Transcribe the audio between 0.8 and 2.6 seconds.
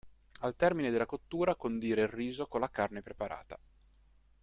della cottura condire il riso con